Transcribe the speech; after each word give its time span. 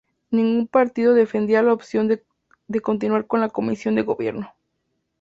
Ningún 0.31 0.65
partido 0.67 1.13
defendía 1.13 1.61
la 1.61 1.73
opción 1.73 2.07
de 2.07 2.81
continuar 2.81 3.27
con 3.27 3.39
la 3.39 3.49
Comisión 3.49 3.93
de 3.93 4.01
Gobierno. 4.01 4.51